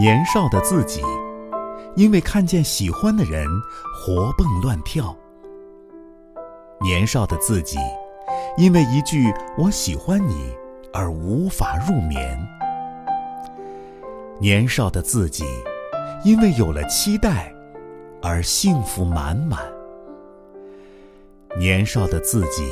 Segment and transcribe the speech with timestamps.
[0.00, 1.02] 年少的自己，
[1.94, 3.46] 因为看见喜欢的人
[3.94, 5.14] 活蹦乱跳；
[6.80, 7.76] 年少的自己，
[8.56, 10.56] 因为一句“我喜欢你”
[10.90, 12.18] 而无法入眠；
[14.38, 15.44] 年少的自己，
[16.24, 17.52] 因为有了期待
[18.22, 19.58] 而幸福满满；
[21.58, 22.66] 年少的自己，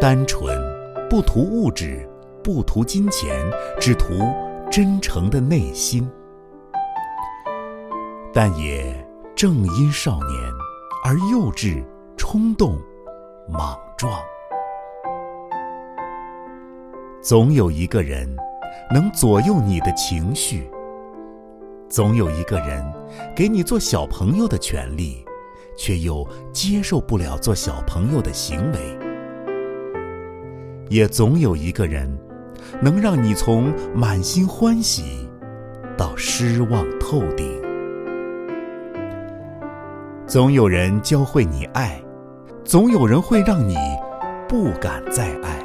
[0.00, 0.60] 单纯，
[1.08, 2.04] 不图物质，
[2.42, 4.34] 不图金钱，只图
[4.72, 6.10] 真诚的内心。
[8.40, 8.94] 但也
[9.34, 10.40] 正因少年
[11.04, 11.84] 而幼稚、
[12.16, 12.78] 冲动、
[13.48, 14.12] 莽撞。
[17.20, 18.32] 总有一个人
[18.94, 20.70] 能左右你的情绪，
[21.88, 22.80] 总有一个人
[23.34, 25.24] 给你做小朋友的权利，
[25.76, 28.78] 却又接受不了做小朋友的行为；
[30.88, 32.08] 也总有一个人
[32.80, 35.28] 能让你从满心欢喜
[35.96, 37.67] 到失望透顶。
[40.28, 41.98] 总有人教会你爱，
[42.62, 43.74] 总有人会让你
[44.46, 45.58] 不敢再爱。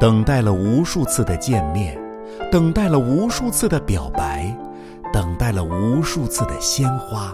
[0.00, 1.96] 等待了无数次的见面，
[2.50, 4.52] 等待了无数次的表白，
[5.12, 7.32] 等待了无数次的鲜花，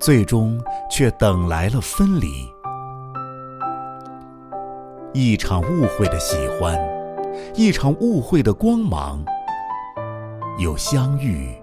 [0.00, 2.26] 最终却等来了分离。
[5.12, 6.76] 一场误会的喜欢，
[7.54, 9.24] 一场误会的光芒，
[10.58, 11.54] 有相遇，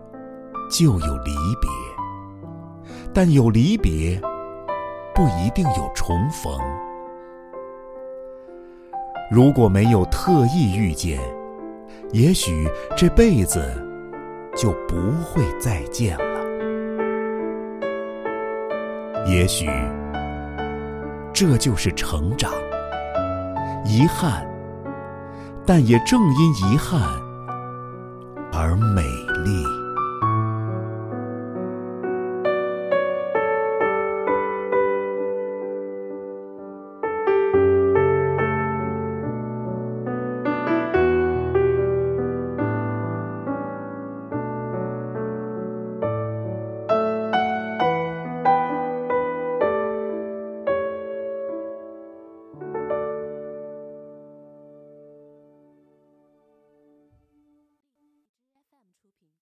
[0.70, 1.32] 就有离
[1.62, 1.70] 别。
[3.14, 4.22] 但有离别，
[5.14, 6.54] 不一定有重逢。
[9.32, 11.20] 如果没有特意遇见，
[12.12, 13.62] 也许这辈子
[14.56, 16.24] 就不会再见了。
[19.28, 19.70] 也许
[21.34, 22.52] 这就是成长，
[23.86, 24.48] 遗憾，
[25.66, 27.02] 但也正因遗憾
[28.52, 29.04] 而美
[29.44, 29.79] 丽。